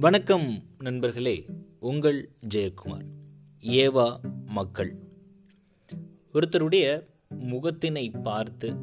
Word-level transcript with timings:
வணக்கம் 0.00 0.62
நண்பர்களே 0.78 1.46
உங்கள் 1.78 2.30
ஜெயக்குமார் 2.54 3.06
ஏவா 3.60 4.20
மக்கள். 4.44 4.96
ஒருத்தருடைய 6.32 7.02
முகத்தினை 7.38 8.20
பார்த்து 8.22 8.76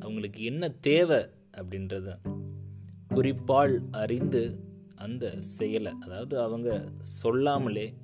அவங்களுக்கு 0.00 0.42
என்ன 0.42 0.68
தேவை 0.68 1.18
அப்படின்றத 1.56 2.16
குறிப்பால் 3.08 3.82
அறிந்து 3.90 4.64
அந்த 4.96 5.36
செயலை 5.40 5.92
அதாவது 6.00 6.40
அவங்க 6.40 6.88
சொல்லாமலே 7.00 7.94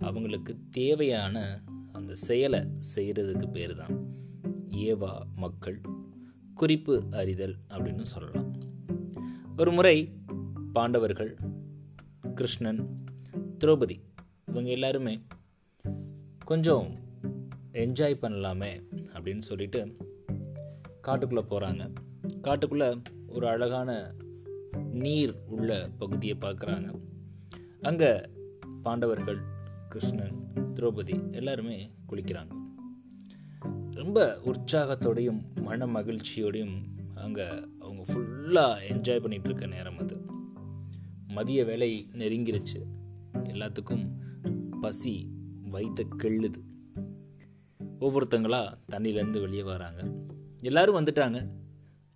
அவங்களுக்கு 0.00 0.56
தேவையான 0.70 1.62
அந்த 1.92 2.14
செயலை 2.14 2.60
செய்கிறதுக்கு 2.94 3.50
பேர் 3.50 3.76
தான் 3.76 4.12
ஏவா 4.68 5.12
மக்கள் 5.36 5.80
குறிப்பு 6.54 7.02
அறிதல் 7.10 7.56
அப்படின்னு 7.68 8.02
சொல்லலாம். 8.02 8.54
ஒரு 9.56 9.72
முறை 9.72 10.12
பாண்டவர்கள் 10.72 11.36
கிருஷ்ணன் 12.36 12.80
திரௌபதி 13.58 13.96
இவங்க 14.46 14.70
எல்லாருமே 14.70 15.22
கொஞ்சம் 16.44 16.88
என்ஜாய் 17.72 18.16
பண்ணலாமே 18.22 18.70
அப்படின்னு 19.14 19.38
சொல்லிட்டு 19.38 19.80
காட்டுக்குள்ளே 21.02 21.42
போகிறாங்க 21.50 21.92
காட்டுக்குள்ளே 22.42 23.02
ஒரு 23.28 23.48
அழகான 23.48 24.14
நீர் 24.92 25.34
உள்ள 25.46 25.88
பகுதியை 25.98 26.36
பார்க்குறாங்க. 26.40 26.88
அங்கே 27.80 28.20
பாண்டவர்கள் 28.82 29.40
கிருஷ்ணன் 29.88 30.36
திரௌபதி 30.74 31.32
எல்லாருமே 31.32 31.90
குளிக்கிறாங்க. 32.08 32.54
ரொம்ப 33.92 34.40
உற்சாகத்தோடையும் 34.44 35.40
மன 35.54 35.86
மகிழ்ச்சியோடையும் 35.86 36.76
அங்கே 37.14 37.46
அவங்க 37.78 38.12
ஃபுல்லாக 38.12 38.86
என்ஜாய் 38.88 39.24
பண்ணிகிட்டு 39.24 39.44
இருக்க 39.44 39.66
நேரம் 39.66 39.98
அது. 39.98 40.35
மதிய 41.26 41.64
வேலை 41.64 42.08
நெருங்கிருச்சு. 42.12 42.80
எல்லாத்துக்கும் 43.32 44.06
பசி 44.80 45.30
வைத்த 45.70 46.04
கெள்ளுது 46.16 46.64
ஒவ்வொருத்தங்களா 48.00 48.78
தண்ணியிலேருந்து 48.92 49.40
வெளியே 49.40 49.62
வராங்க. 49.62 50.10
எல்லாரும் 50.60 50.96
வந்துட்டாங்க. 50.96 51.48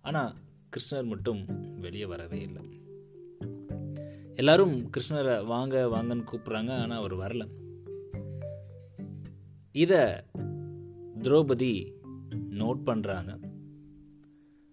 ஆனால் 0.01 0.35
கிருஷ்ணர் 0.69 1.03
மட்டும் 1.03 1.45
வெளியே 1.79 2.05
வரவே 2.05 2.41
இல்லை. 2.41 2.63
எல்லாரும் 4.35 4.89
கிருஷ்ணரை 4.89 5.45
வாங்க 5.45 5.87
வாங்கன்னு 5.87 6.25
கூப்பிட்றாங்க 6.31 6.77
ஆனால் 6.77 6.97
அவர் 6.97 7.15
வரல. 7.15 7.47
இதை 9.71 9.99
திரௌபதி 11.21 11.91
நோட் 12.31 12.81
பண்ணுறாங்க 12.85 13.39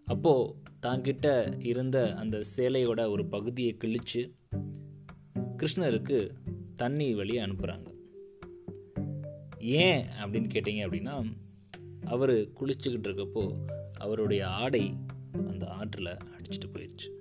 அப்போது 0.05 0.55
தாங்கிட்ட 0.80 1.54
இருந்த 1.64 2.14
அந்த 2.14 2.40
சேலையோட 2.56 3.10
ஒரு 3.10 3.26
பகுதியை 3.26 3.76
கிழிச்சு 3.84 4.30
கிருஷ்ணருக்கு 5.56 6.30
தண்ணி 6.76 7.14
வழியை 7.14 7.44
அனுப்புகிறாங்க 7.44 7.86
ஏன் 9.58 10.06
அப்படின்னு 10.06 10.48
கேட்டிங்க 10.54 10.86
அப்படின்னா 10.86 11.32
அவர் 12.04 12.30
குளிச்சுக்கிட்டு 12.30 12.86
இருக்கப்போ 12.86 13.56
அவருடைய 13.98 14.48
ஆடை 14.48 14.96
அந்த 15.48 15.66
ஆற்றில் 15.66 16.06
அடிச்சிட்டு 16.06 16.70
போயிடுச்சு 16.72 17.16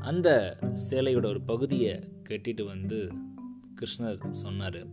அந்த 0.00 0.58
சேலையோட 0.90 1.26
ஒரு 1.26 1.40
பகுதியை 1.40 2.00
கட்டிட்டு 2.28 2.64
வந்து 2.64 3.12
கிருஷ்ணர் 3.80 4.30
சொன்னார். 4.30 4.86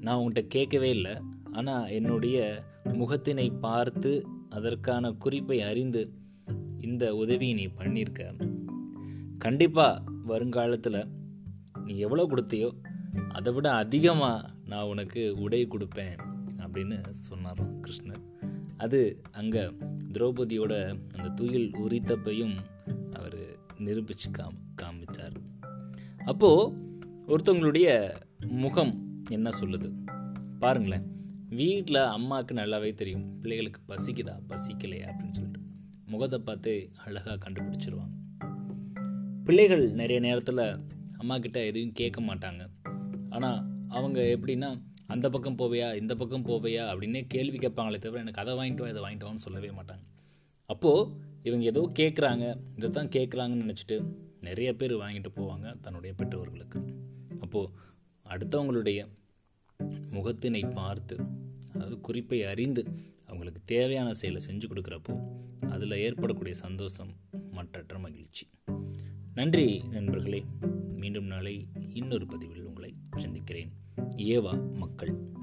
நான் 0.00 0.18
உங்கள்கிட்ட 0.18 0.46
கேட்கவே 0.46 0.90
இல்லை 0.90 1.12
ஆனால் 1.52 1.88
என்னுடைய 1.88 2.62
முகத்தினை 2.84 3.58
பார்த்து 3.58 4.26
அதற்கான 4.56 5.12
குறிப்பை 5.12 5.62
அறிந்து 5.62 6.02
இந்த 6.80 7.14
உதவியை 7.14 7.54
நீ 7.54 7.66
பண்ணியிருக்க. 7.66 8.20
கண்டிப்பாக 9.38 10.02
வருங்காலத்தில் 10.22 11.08
நீ 11.84 11.96
எவ்வளோ 11.96 12.26
கொடுத்தியோ 12.26 12.70
அதை 13.28 13.52
விட 13.52 13.72
அதிகமாக 13.72 14.50
நான் 14.64 14.84
உனக்கு 14.84 15.34
உடை 15.36 15.66
கொடுப்பேன் 15.66 16.16
அப்படின்னு 16.56 16.96
சொன்னாராம் 17.10 17.82
கிருஷ்ணர். 17.82 18.22
அது 18.76 19.22
அங்கே 19.32 19.62
திரௌபதியோட 20.12 20.74
அந்த 21.14 21.28
துயில் 21.34 21.70
உரித்தப்பையும் 21.72 22.56
அவர் 23.12 23.38
நிரூபித்து 23.78 24.30
காம் 24.30 24.58
காமிச்சார். 24.82 25.36
அப்போது 26.24 26.72
ஒருத்தவங்களுடைய 27.26 27.88
முகம் 28.62 28.94
என்ன 29.30 29.50
சொல்லுது? 29.60 29.88
பாருங்களேன். 30.58 31.06
வீட்டில் 31.48 31.96
அம்மாவுக்கு 31.96 32.54
நல்லாவே 32.54 32.94
தெரியும். 32.94 33.38
பிள்ளைகளுக்கு 33.38 33.80
பசிக்குதா? 33.88 34.40
பசிக்கலையா? 34.48 35.10
அப்படின்னு 35.10 35.30
சொல்லிட்டு. 35.30 35.60
முகத்தை 36.06 36.38
பார்த்து 36.38 36.88
அழகாக 37.04 37.50
கண்டுபிடிச்சிருவாங்க. 37.50 38.44
பிள்ளைகள் 39.44 39.90
நிறைய 39.90 40.20
நேரத்தில் 40.20 40.76
அம்மா 41.18 41.38
கிட்ட 41.38 41.64
எதுவும் 41.64 41.92
கேட்க 41.92 42.20
மாட்டாங்க. 42.20 42.70
ஆனால் 43.30 43.64
அவங்க 43.88 44.20
எப்படின்னா 44.20 44.82
அந்த 45.06 45.28
பக்கம் 45.28 45.56
போவையா? 45.56 45.96
இந்த 45.96 46.14
பக்கம் 46.14 46.46
போவையா? 46.46 46.84
அப்படின்னே 46.92 47.24
கேள்வி 47.28 47.58
கேட்பாங்களே 47.58 47.98
தவிர 47.98 48.20
எனக்கு 48.20 48.40
அதை 48.40 48.54
வாங்கிட்டு 48.54 48.88
இதை 48.88 49.02
வாங்கிட்டு 49.02 49.36
சொல்லவே 49.36 49.68
மாட்டாங்க. 49.68 50.04
அப்போது 50.66 51.10
இவங்க 51.42 51.64
ஏதோ 51.64 51.90
கேட்குறாங்க. 51.98 52.56
இதை 52.76 52.90
தான் 52.90 53.08
கேட்குறாங்கன்னு 53.08 53.74
நினச்சிட்டு 53.74 54.04
நிறைய 54.40 54.74
பேர் 54.74 54.92
வாங்கிட்டு 54.92 55.26
போவாங்க 55.34 55.80
தன்னுடைய 55.80 56.14
பெற்றோர்களுக்கு. 56.18 56.80
அப்போது 57.40 57.70
அடுத்தவங்களுடைய 58.28 59.08
முகத்தினை 59.84 60.72
பார்த்து 60.72 61.16
அதாவது 61.72 62.00
குறிப்பை 62.00 62.44
அறிந்து 62.44 62.84
அவங்களுக்கு 63.26 63.60
தேவையான 63.64 64.14
செயலை 64.14 64.42
செஞ்சு 64.50 64.64
கொடுக்குறப்போ 64.68 65.20
அதில் 65.68 65.90
ஏற்படக்கூடிய 65.90 66.54
சந்தோஷம் 66.54 67.12
மற்றற்ற 67.50 67.98
மகிழ்ச்சி. 67.98 68.48
நன்றி 69.34 69.82
நண்பர்களே. 69.90 70.44
மீண்டும் 70.96 71.24
நாளை 71.24 71.68
இன்னொரு 71.88 72.26
பதிவில் 72.26 72.64
உங்களை 72.64 72.94
சந்திக்கிறேன். 73.16 73.72
ஏவா 74.16 74.72
மக்கள். 74.72 75.35